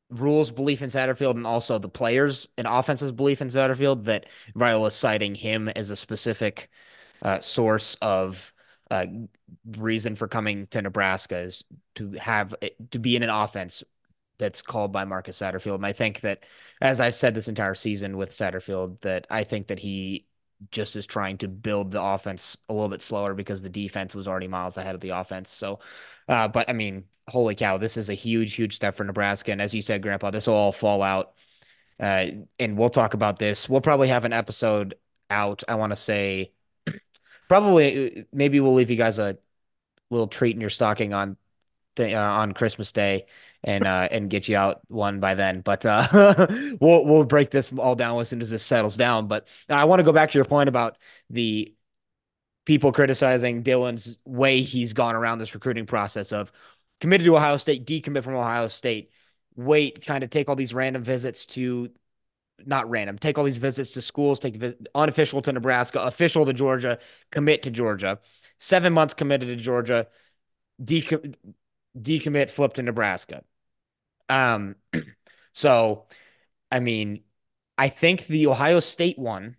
Rhule's 0.09 0.51
belief 0.51 0.81
in 0.81 0.89
Satterfield 0.89 1.35
and 1.35 1.45
also 1.45 1.77
the 1.77 1.89
players 1.89 2.47
and 2.57 2.67
offense's 2.67 3.11
belief 3.11 3.41
in 3.41 3.49
Satterfield 3.49 4.05
that 4.05 4.25
Ryle 4.55 4.85
is 4.87 4.95
citing 4.95 5.35
him 5.35 5.69
as 5.69 5.91
a 5.91 5.95
specific 5.95 6.69
uh, 7.21 7.39
source 7.41 7.95
of 8.01 8.53
uh, 8.89 9.05
reason 9.77 10.15
for 10.15 10.27
coming 10.27 10.67
to 10.67 10.81
Nebraska 10.81 11.37
is 11.39 11.63
to 11.95 12.11
have 12.13 12.53
to 12.91 12.99
be 12.99 13.15
in 13.15 13.23
an 13.23 13.29
offense 13.29 13.83
that's 14.37 14.61
called 14.61 14.91
by 14.91 15.05
Marcus 15.05 15.37
Satterfield. 15.37 15.75
And 15.75 15.85
I 15.85 15.93
think 15.93 16.21
that, 16.21 16.43
as 16.81 16.99
I 16.99 17.09
said 17.09 17.33
this 17.33 17.47
entire 17.47 17.75
season 17.75 18.17
with 18.17 18.31
Satterfield, 18.31 19.01
that 19.01 19.27
I 19.29 19.43
think 19.43 19.67
that 19.67 19.79
he 19.79 20.27
just 20.71 20.95
is 20.95 21.05
trying 21.05 21.37
to 21.37 21.47
build 21.47 21.91
the 21.91 22.01
offense 22.01 22.57
a 22.67 22.73
little 22.73 22.89
bit 22.89 23.01
slower 23.01 23.33
because 23.33 23.61
the 23.61 23.69
defense 23.69 24.15
was 24.15 24.27
already 24.27 24.47
miles 24.47 24.77
ahead 24.77 24.95
of 24.95 25.01
the 25.01 25.09
offense. 25.09 25.49
So, 25.49 25.79
uh, 26.27 26.47
but 26.47 26.69
I 26.69 26.73
mean, 26.73 27.05
holy 27.27 27.55
cow, 27.55 27.77
this 27.77 27.97
is 27.97 28.09
a 28.09 28.13
huge, 28.13 28.55
huge 28.55 28.75
step 28.75 28.95
for 28.95 29.03
Nebraska. 29.03 29.51
And 29.51 29.61
as 29.61 29.73
you 29.73 29.81
said, 29.81 30.01
Grandpa, 30.01 30.31
this 30.31 30.47
will 30.47 30.55
all 30.55 30.71
fall 30.71 31.01
out. 31.01 31.33
Uh, 31.99 32.27
and 32.57 32.77
we'll 32.77 32.89
talk 32.89 33.13
about 33.13 33.39
this. 33.39 33.67
We'll 33.67 33.81
probably 33.81 34.07
have 34.07 34.25
an 34.25 34.33
episode 34.33 34.95
out. 35.29 35.63
I 35.67 35.75
want 35.75 35.91
to 35.91 35.97
say 35.97 36.53
probably 37.49 38.25
maybe 38.31 38.61
we'll 38.61 38.73
leave 38.73 38.89
you 38.89 38.95
guys 38.95 39.19
a 39.19 39.37
little 40.09 40.27
treat 40.27 40.55
in 40.55 40.61
your 40.61 40.69
stocking 40.69 41.13
on 41.13 41.35
uh, 41.99 42.15
on 42.15 42.53
Christmas 42.53 42.93
Day 42.93 43.25
and 43.63 43.85
uh, 43.85 44.07
and 44.09 44.29
get 44.29 44.47
you 44.47 44.55
out 44.55 44.81
one 44.87 45.19
by 45.19 45.35
then. 45.35 45.61
But 45.61 45.85
uh, 45.85 46.07
we'll 46.79 47.05
we'll 47.05 47.25
break 47.25 47.51
this 47.51 47.73
all 47.77 47.95
down 47.95 48.19
as 48.19 48.29
soon 48.29 48.41
as 48.41 48.49
this 48.49 48.63
settles 48.65 48.95
down. 48.95 49.27
But 49.27 49.47
I 49.67 49.85
want 49.85 49.99
to 49.99 50.03
go 50.03 50.13
back 50.13 50.31
to 50.31 50.37
your 50.37 50.45
point 50.45 50.69
about 50.69 50.97
the 51.29 51.75
people 52.65 52.91
criticizing 52.91 53.63
Dylan's 53.63 54.17
way 54.25 54.61
he's 54.61 54.93
gone 54.93 55.15
around 55.15 55.39
this 55.39 55.53
recruiting 55.55 55.85
process 55.85 56.31
of 56.31 56.51
committed 57.01 57.25
to 57.25 57.35
Ohio 57.35 57.57
State, 57.57 57.85
decommit 57.85 58.23
from 58.23 58.35
Ohio 58.35 58.67
State, 58.67 59.11
wait, 59.55 60.05
kind 60.05 60.23
of 60.23 60.29
take 60.29 60.49
all 60.49 60.55
these 60.55 60.73
random 60.73 61.03
visits 61.03 61.45
to 61.47 61.89
not 62.65 62.89
random. 62.89 63.17
Take 63.17 63.37
all 63.37 63.43
these 63.43 63.57
visits 63.57 63.91
to 63.91 64.01
schools, 64.01 64.39
take 64.39 64.61
unofficial 64.95 65.41
to 65.43 65.53
Nebraska, 65.53 65.99
official 66.01 66.45
to 66.45 66.53
Georgia, 66.53 66.99
commit 67.31 67.63
to 67.63 67.71
Georgia. 67.71 68.19
Seven 68.59 68.93
months 68.93 69.13
committed 69.13 69.47
to 69.47 69.55
Georgia, 69.55 70.07
decom- 70.83 71.35
decommit, 71.97 72.49
flip 72.49 72.73
to 72.73 72.83
Nebraska. 72.83 73.43
Um, 74.27 74.75
so, 75.53 76.05
I 76.71 76.79
mean, 76.79 77.23
I 77.77 77.89
think 77.89 78.27
the 78.27 78.47
Ohio 78.47 78.79
State 78.79 79.17
one 79.17 79.57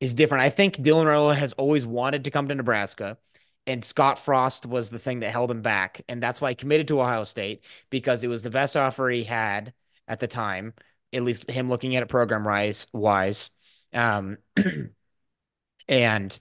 is 0.00 0.14
different. 0.14 0.44
I 0.44 0.50
think 0.50 0.76
Dylan 0.76 1.06
Raiola 1.06 1.36
has 1.36 1.52
always 1.54 1.86
wanted 1.86 2.24
to 2.24 2.30
come 2.30 2.48
to 2.48 2.54
Nebraska, 2.54 3.18
and 3.66 3.84
Scott 3.84 4.18
Frost 4.18 4.66
was 4.66 4.90
the 4.90 4.98
thing 4.98 5.20
that 5.20 5.30
held 5.30 5.50
him 5.50 5.62
back, 5.62 6.02
and 6.08 6.22
that's 6.22 6.40
why 6.40 6.50
he 6.50 6.54
committed 6.54 6.88
to 6.88 7.00
Ohio 7.00 7.24
State 7.24 7.62
because 7.90 8.24
it 8.24 8.28
was 8.28 8.42
the 8.42 8.50
best 8.50 8.76
offer 8.76 9.08
he 9.08 9.24
had 9.24 9.72
at 10.06 10.20
the 10.20 10.28
time 10.28 10.74
at 11.14 11.22
least 11.22 11.50
him 11.50 11.68
looking 11.68 11.96
at 11.96 12.02
it 12.02 12.08
program 12.08 12.44
wise 12.44 12.86
wise. 12.92 13.50
Um, 13.92 14.38
and 15.88 16.40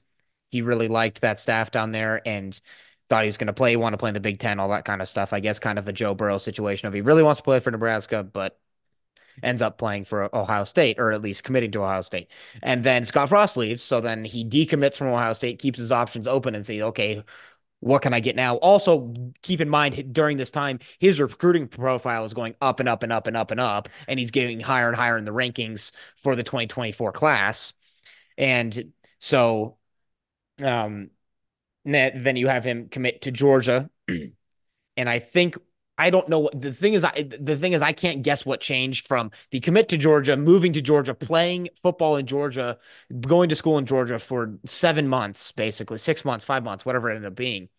he 0.50 0.62
really 0.62 0.88
liked 0.88 1.22
that 1.22 1.40
staff 1.40 1.72
down 1.72 1.92
there 1.92 2.22
and 2.28 2.60
thought 3.10 3.24
he 3.24 3.30
was 3.30 3.38
going 3.38 3.48
to 3.48 3.54
play, 3.54 3.76
want 3.76 3.94
to 3.94 3.98
play 3.98 4.10
in 4.10 4.14
the 4.14 4.20
Big 4.20 4.40
Ten, 4.40 4.60
all 4.60 4.70
that 4.70 4.86
kind 4.86 5.02
of 5.02 5.10
stuff. 5.10 5.34
I 5.34 5.40
guess 5.40 5.60
kind 5.60 5.78
of 5.80 5.88
a 5.88 5.94
Joe 5.94 6.16
Burrow 6.16 6.38
situation 6.38 6.88
of 6.88 6.94
he 6.94 7.02
really 7.02 7.24
wants 7.24 7.40
to 7.40 7.44
play 7.44 7.60
for 7.60 7.72
Nebraska, 7.72 8.24
but 8.24 8.60
ends 9.42 9.62
up 9.62 9.78
playing 9.78 10.06
for 10.06 10.34
Ohio 10.36 10.64
State 10.64 11.00
or 11.00 11.12
at 11.12 11.22
least 11.22 11.44
committing 11.44 11.72
to 11.72 11.82
Ohio 11.82 12.02
State. 12.02 12.28
And 12.62 12.84
then 12.84 13.06
Scott 13.06 13.30
Frost 13.30 13.58
leaves. 13.58 13.82
So 13.82 14.00
then 14.00 14.26
he 14.26 14.46
decommits 14.46 14.96
from 14.96 15.08
Ohio 15.08 15.34
State, 15.34 15.60
keeps 15.60 15.80
his 15.80 15.92
options 15.92 16.28
open 16.28 16.56
and 16.56 16.66
says, 16.66 16.82
okay, 16.82 17.24
what 17.84 18.02
can 18.02 18.14
I 18.14 18.22
get 18.22 18.38
now? 18.38 18.56
Also, 18.58 19.14
keep 19.42 19.60
in 19.60 19.68
mind 19.68 20.14
during 20.14 20.38
this 20.38 20.50
time, 20.50 20.80
his 21.00 21.20
recruiting 21.20 21.68
profile 21.68 22.24
is 22.24 22.34
going 22.34 22.56
up 22.62 22.80
and 22.80 22.88
up 22.88 23.04
and 23.04 23.12
up 23.12 23.28
and 23.28 23.36
up 23.36 23.52
and 23.52 23.60
up, 23.60 23.90
and 24.08 24.20
he's 24.20 24.32
getting 24.32 24.62
higher 24.62 24.88
and 24.88 24.96
higher 24.96 25.18
in 25.18 25.26
the 25.26 25.32
rankings 25.32 25.92
for 26.16 26.36
the 26.36 26.44
2024 26.44 27.12
class. 27.12 27.74
And 28.38 28.94
so, 29.20 29.76
um, 30.64 31.10
then 31.84 32.38
you 32.38 32.48
have 32.48 32.64
him 32.64 32.88
commit 32.88 33.24
to 33.24 33.32
Georgia, 33.32 33.90
and 34.08 35.10
I 35.10 35.20
think 35.20 35.58
I 35.98 36.10
don't 36.10 36.28
know 36.28 36.40
what 36.40 36.60
the 36.60 36.74
thing 36.74 36.94
is. 36.94 37.04
I 37.04 37.30
the 37.40 37.56
thing 37.56 37.74
is 37.74 37.82
I 37.82 37.94
can't 37.94 38.24
guess 38.24 38.46
what 38.46 38.62
changed 38.62 39.08
from 39.08 39.30
the 39.52 39.60
commit 39.60 39.90
to 39.90 39.98
Georgia, 39.98 40.36
moving 40.36 40.74
to 40.74 40.82
Georgia, 40.82 41.14
playing 41.14 41.70
football 41.82 42.16
in 42.16 42.26
Georgia, 42.26 42.80
going 43.22 43.50
to 43.50 43.56
school 43.56 43.78
in 43.78 43.86
Georgia 43.86 44.18
for 44.18 44.58
seven 44.66 45.08
months, 45.08 45.52
basically 45.52 46.00
six 46.00 46.26
months, 46.26 46.44
five 46.46 46.64
months, 46.64 46.86
whatever 46.86 47.10
it 47.12 47.16
ended 47.16 47.32
up 47.32 47.36
being, 47.36 47.70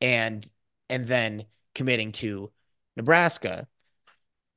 and 0.00 0.46
and 0.90 1.06
then 1.06 1.46
committing 1.74 2.12
to 2.12 2.52
Nebraska. 2.96 3.66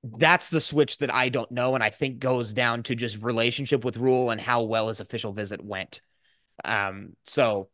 That's 0.04 0.50
the 0.50 0.62
switch 0.62 0.98
that 0.98 1.14
I 1.14 1.30
don't 1.30 1.52
know, 1.52 1.76
and 1.76 1.84
I 1.84 1.92
think 1.92 2.20
goes 2.20 2.54
down 2.54 2.84
to 2.84 2.96
just 2.96 3.22
relationship 3.22 3.86
with 3.86 3.98
Rhule 3.98 4.32
and 4.32 4.42
how 4.42 4.64
well 4.64 4.88
his 4.88 5.00
official 5.00 5.32
visit 5.32 5.64
went. 5.64 6.02
Um, 6.66 7.16
so, 7.26 7.70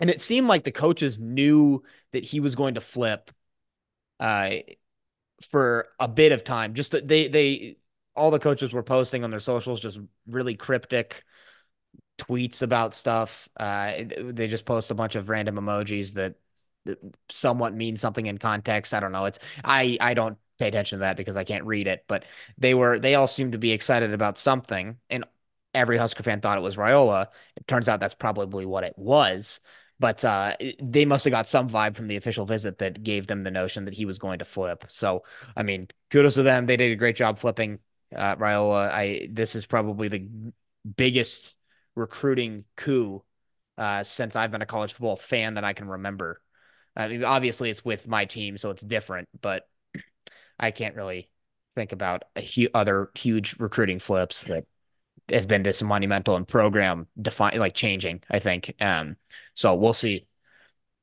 and 0.00 0.10
it 0.10 0.20
seemed 0.20 0.48
like 0.48 0.64
the 0.64 0.72
coaches 0.72 1.18
knew 1.18 1.82
that 2.12 2.24
he 2.24 2.40
was 2.40 2.54
going 2.54 2.74
to 2.74 2.80
flip, 2.80 3.30
uh, 4.20 4.56
for 5.50 5.88
a 5.98 6.08
bit 6.08 6.32
of 6.32 6.44
time. 6.44 6.74
Just 6.74 6.92
they 7.06 7.28
they 7.28 7.76
all 8.16 8.30
the 8.30 8.38
coaches 8.38 8.72
were 8.72 8.82
posting 8.82 9.24
on 9.24 9.30
their 9.30 9.40
socials 9.40 9.80
just 9.80 9.98
really 10.26 10.54
cryptic 10.56 11.24
tweets 12.18 12.62
about 12.62 12.94
stuff. 12.94 13.48
Uh, 13.56 13.92
they 14.20 14.48
just 14.48 14.64
post 14.64 14.90
a 14.90 14.94
bunch 14.94 15.14
of 15.16 15.28
random 15.28 15.56
emojis 15.56 16.14
that 16.14 16.34
somewhat 17.30 17.74
mean 17.74 17.96
something 17.96 18.26
in 18.26 18.38
context. 18.38 18.94
I 18.94 19.00
don't 19.00 19.12
know. 19.12 19.26
It's 19.26 19.38
I 19.64 19.98
I 20.00 20.14
don't 20.14 20.38
pay 20.58 20.68
attention 20.68 20.98
to 20.98 21.00
that 21.00 21.16
because 21.16 21.36
I 21.36 21.44
can't 21.44 21.64
read 21.66 21.86
it, 21.86 22.04
but 22.08 22.24
they 22.58 22.74
were 22.74 22.98
they 22.98 23.14
all 23.14 23.26
seemed 23.26 23.52
to 23.52 23.58
be 23.58 23.72
excited 23.72 24.12
about 24.12 24.38
something. 24.38 24.98
And 25.10 25.24
every 25.74 25.98
Husker 25.98 26.22
fan 26.22 26.40
thought 26.40 26.58
it 26.58 26.62
was 26.62 26.76
Raiola. 26.76 27.28
It 27.56 27.66
turns 27.66 27.88
out 27.88 28.00
that's 28.00 28.14
probably 28.14 28.66
what 28.66 28.84
it 28.84 28.94
was. 28.96 29.60
But 30.00 30.24
uh, 30.24 30.56
they 30.82 31.04
must 31.04 31.24
have 31.26 31.30
got 31.30 31.46
some 31.46 31.68
vibe 31.68 31.94
from 31.94 32.08
the 32.08 32.16
official 32.16 32.46
visit 32.46 32.78
that 32.78 33.02
gave 33.02 33.26
them 33.28 33.42
the 33.42 33.50
notion 33.50 33.84
that 33.84 33.94
he 33.94 34.06
was 34.06 34.18
going 34.18 34.40
to 34.40 34.46
flip. 34.46 34.86
So, 34.88 35.24
I 35.56 35.62
mean, 35.62 35.88
kudos 36.10 36.34
to 36.34 36.42
them. 36.42 36.66
They 36.66 36.78
did 36.78 36.90
a 36.90 36.96
great 36.96 37.16
job 37.16 37.38
flipping 37.38 37.78
uh, 38.16 38.36
Raiola. 38.36 38.90
I 38.90 39.28
this 39.30 39.54
is 39.54 39.66
probably 39.66 40.08
the 40.08 40.26
biggest 40.96 41.54
recruiting 41.94 42.64
coup 42.76 43.22
uh, 43.78 44.02
since 44.02 44.36
I've 44.36 44.50
been 44.50 44.62
a 44.62 44.66
college 44.66 44.92
football 44.94 45.16
fan 45.16 45.54
that 45.54 45.64
I 45.64 45.74
can 45.74 45.88
remember. 45.88 46.40
I 46.96 47.08
mean, 47.08 47.24
obviously 47.24 47.70
it's 47.70 47.84
with 47.84 48.08
my 48.08 48.24
team, 48.24 48.58
so 48.58 48.70
it's 48.70 48.82
different, 48.82 49.28
but 49.40 49.68
I 50.58 50.70
can't 50.70 50.96
really 50.96 51.30
think 51.76 51.92
about 51.92 52.24
hu- 52.36 52.68
other 52.74 53.10
huge 53.14 53.56
recruiting 53.58 53.98
flips 53.98 54.44
that 54.44 54.64
have 55.30 55.46
been 55.46 55.62
this 55.62 55.82
monumental 55.82 56.36
and 56.36 56.46
program 56.46 57.06
define 57.20 57.58
like 57.58 57.74
changing. 57.74 58.22
I 58.30 58.38
think. 58.38 58.74
Um, 58.80 59.16
so 59.60 59.74
we'll 59.74 59.92
see. 59.92 60.26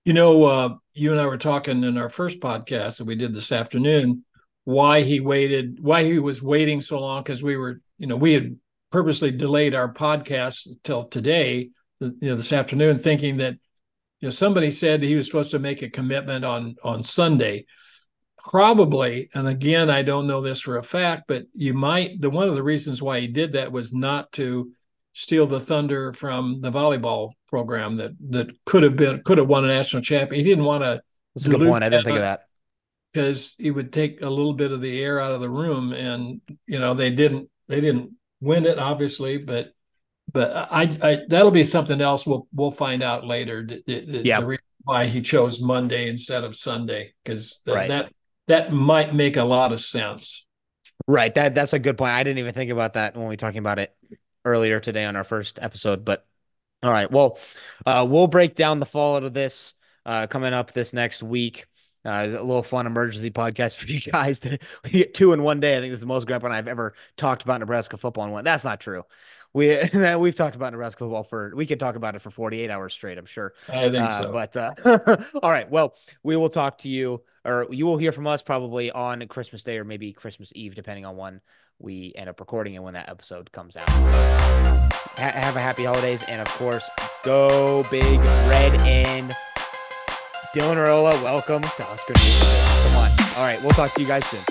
You 0.03 0.13
know, 0.13 0.45
uh, 0.45 0.69
you 0.95 1.11
and 1.11 1.21
I 1.21 1.27
were 1.27 1.37
talking 1.37 1.83
in 1.83 1.95
our 1.95 2.09
first 2.09 2.39
podcast 2.39 2.97
that 2.97 3.05
we 3.05 3.13
did 3.13 3.35
this 3.35 3.51
afternoon. 3.51 4.25
Why 4.63 5.03
he 5.03 5.19
waited? 5.19 5.77
Why 5.79 6.03
he 6.03 6.17
was 6.17 6.41
waiting 6.41 6.81
so 6.81 6.99
long? 6.99 7.21
Because 7.21 7.43
we 7.43 7.55
were, 7.55 7.81
you 7.99 8.07
know, 8.07 8.15
we 8.15 8.33
had 8.33 8.57
purposely 8.89 9.29
delayed 9.29 9.75
our 9.75 9.93
podcast 9.93 10.67
till 10.83 11.03
today, 11.03 11.69
you 11.99 12.15
know, 12.19 12.35
this 12.35 12.51
afternoon, 12.51 12.97
thinking 12.97 13.37
that 13.37 13.57
you 14.21 14.25
know 14.25 14.31
somebody 14.31 14.71
said 14.71 15.03
he 15.03 15.13
was 15.13 15.27
supposed 15.27 15.51
to 15.51 15.59
make 15.59 15.83
a 15.83 15.89
commitment 15.89 16.43
on 16.43 16.77
on 16.83 17.03
Sunday 17.03 17.65
probably 18.37 19.27
and 19.33 19.45
again 19.45 19.89
i 19.89 20.01
don't 20.01 20.27
know 20.27 20.39
this 20.39 20.61
for 20.61 20.77
a 20.77 20.83
fact 20.83 21.23
but 21.27 21.43
you 21.53 21.73
might 21.73 22.21
the 22.21 22.29
one 22.29 22.47
of 22.47 22.55
the 22.55 22.63
reasons 22.63 23.01
why 23.01 23.19
he 23.19 23.27
did 23.27 23.53
that 23.53 23.73
was 23.73 23.93
not 23.93 24.31
to 24.31 24.71
steal 25.17 25.47
the 25.47 25.59
thunder 25.59 26.13
from 26.13 26.61
the 26.61 26.71
volleyball 26.71 27.31
program 27.47 27.97
that 27.97 28.11
that 28.29 28.47
could 28.65 28.83
have 28.83 28.95
been 28.95 29.19
could 29.23 29.39
have 29.39 29.47
won 29.47 29.65
a 29.65 29.67
national 29.67 30.03
champion 30.03 30.39
he 30.39 30.47
didn't 30.47 30.63
want 30.63 30.83
to 30.83 31.01
that's 31.33 31.47
a 31.47 31.49
good 31.49 31.67
point 31.67 31.83
i 31.83 31.89
didn't 31.89 32.05
think 32.05 32.17
of 32.17 32.21
that 32.21 32.41
because 33.11 33.55
he 33.57 33.71
would 33.71 33.91
take 33.91 34.21
a 34.21 34.29
little 34.29 34.53
bit 34.53 34.71
of 34.71 34.79
the 34.79 35.01
air 35.01 35.19
out 35.19 35.31
of 35.31 35.41
the 35.41 35.49
room 35.49 35.91
and 35.91 36.39
you 36.67 36.77
know 36.77 36.93
they 36.93 37.09
didn't 37.09 37.49
they 37.67 37.81
didn't 37.81 38.11
win 38.41 38.63
it 38.63 38.77
obviously 38.77 39.39
but 39.39 39.71
but 40.31 40.51
i, 40.71 40.87
I 41.01 41.19
that'll 41.27 41.49
be 41.49 41.63
something 41.63 41.99
else 41.99 42.27
we'll 42.27 42.47
we'll 42.53 42.69
find 42.69 43.01
out 43.01 43.25
later 43.25 43.63
the, 43.63 43.81
the, 43.87 44.21
yeah. 44.23 44.39
the 44.39 44.45
reason 44.45 44.63
why 44.83 45.05
he 45.05 45.21
chose 45.23 45.59
monday 45.59 46.07
instead 46.07 46.43
of 46.43 46.55
sunday 46.55 47.13
because 47.23 47.63
right. 47.65 47.89
that 47.89 48.11
that 48.47 48.71
might 48.71 49.13
make 49.13 49.35
a 49.35 49.43
lot 49.43 49.73
of 49.73 49.81
sense. 49.81 50.45
Right. 51.05 51.33
That 51.35 51.53
that's 51.53 51.73
a 51.73 51.79
good 51.79 51.97
point. 51.97 52.11
I 52.11 52.23
didn't 52.23 52.39
even 52.39 52.53
think 52.53 52.71
about 52.71 52.93
that 52.93 53.15
when 53.15 53.25
we 53.25 53.33
were 53.33 53.37
talking 53.37 53.59
about 53.59 53.79
it 53.79 53.93
earlier 54.47 54.79
today 54.79 55.05
on 55.05 55.15
our 55.15 55.23
first 55.23 55.59
episode. 55.61 56.05
But 56.05 56.25
all 56.81 56.91
right. 56.91 57.11
Well, 57.11 57.37
uh, 57.85 58.07
we'll 58.09 58.27
break 58.27 58.55
down 58.55 58.79
the 58.79 58.85
fallout 58.85 59.23
of 59.23 59.33
this 59.33 59.73
uh, 60.05 60.27
coming 60.27 60.53
up 60.53 60.71
this 60.71 60.93
next 60.93 61.21
week. 61.21 61.65
Uh, 62.05 62.25
a 62.29 62.41
little 62.41 62.63
fun 62.63 62.87
emergency 62.87 63.29
podcast 63.29 63.75
for 63.77 63.87
you 63.87 63.99
guys 63.99 64.39
to 64.39 64.57
get 64.89 65.13
two 65.13 65.33
in 65.33 65.43
one 65.43 65.59
day. 65.59 65.77
I 65.77 65.81
think 65.81 65.91
this 65.91 65.97
is 65.97 66.01
the 66.01 66.07
most 66.07 66.25
Grandpa 66.25 66.47
and 66.47 66.55
I've 66.55 66.67
ever 66.67 66.93
talked 67.17 67.43
about 67.43 67.59
Nebraska 67.59 67.97
football 67.97 68.25
in 68.25 68.31
one. 68.31 68.45
That's 68.45 68.63
not 68.63 68.79
true. 68.79 69.03
We 69.53 69.77
we've 70.17 70.35
talked 70.35 70.55
about 70.55 70.71
Nebraska 70.71 70.99
football 70.99 71.23
for 71.23 71.51
we 71.55 71.65
could 71.65 71.79
talk 71.79 71.95
about 71.95 72.15
it 72.15 72.21
for 72.21 72.29
48 72.29 72.69
hours 72.69 72.93
straight. 72.93 73.17
I'm 73.17 73.25
sure. 73.25 73.53
I 73.67 73.89
think 73.89 73.95
uh, 73.97 74.21
so. 74.21 74.31
But 74.31 74.55
uh, 74.55 75.17
all 75.41 75.51
right. 75.51 75.69
Well, 75.69 75.95
we 76.23 76.35
will 76.37 76.49
talk 76.49 76.79
to 76.79 76.89
you 76.89 77.23
or 77.43 77.67
you 77.71 77.85
will 77.85 77.97
hear 77.97 78.11
from 78.11 78.27
us 78.27 78.43
probably 78.43 78.91
on 78.91 79.25
Christmas 79.27 79.63
Day 79.63 79.77
or 79.77 79.83
maybe 79.83 80.13
Christmas 80.13 80.51
Eve, 80.53 80.75
depending 80.75 81.05
on 81.05 81.17
when 81.17 81.41
we 81.79 82.13
end 82.15 82.29
up 82.29 82.39
recording 82.39 82.75
and 82.75 82.83
when 82.83 82.93
that 82.95 83.09
episode 83.09 83.51
comes 83.51 83.75
out. 83.75 83.89
Ha- 83.89 85.31
have 85.33 85.55
a 85.55 85.59
happy 85.61 85.83
holidays, 85.83 86.23
and 86.27 86.41
of 86.41 86.47
course, 86.57 86.89
go 87.23 87.85
big 87.89 88.19
red 88.49 88.73
and 88.81 89.35
Dylan 90.55 90.75
Raiola. 90.75 91.21
Welcome 91.23 91.61
to 91.61 91.67
Nation. 92.13 92.47
Come 92.89 92.95
on. 92.97 93.11
All 93.37 93.43
right, 93.43 93.59
we'll 93.61 93.71
talk 93.71 93.93
to 93.93 94.01
you 94.01 94.07
guys 94.07 94.25
soon. 94.25 94.41